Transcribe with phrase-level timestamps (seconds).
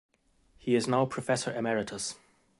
[0.57, 2.15] He is now professor emeritus.